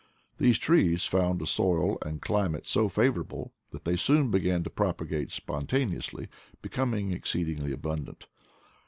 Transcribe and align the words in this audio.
These 0.39 0.57
trees 0.57 1.05
found 1.05 1.43
a 1.43 1.45
soil 1.45 1.99
and 2.03 2.23
climate 2.23 2.65
so 2.65 2.89
favorable, 2.89 3.53
that 3.69 3.85
they 3.85 3.95
soon 3.97 4.31
began 4.31 4.63
to 4.63 4.71
propagate 4.71 5.29
spontaneously, 5.29 6.27
becoming 6.63 7.11
exceedingly 7.13 7.71
abundant. 7.71 8.25